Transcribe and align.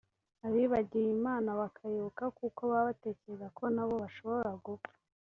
abibagiwe 0.47 1.09
Imana 1.17 1.49
bakayibuka 1.61 2.23
kuko 2.37 2.61
baba 2.71 2.87
batekereza 2.89 3.45
ko 3.57 3.63
nabo 3.73 3.93
bashobora 4.03 4.51
gupfa 4.65 4.93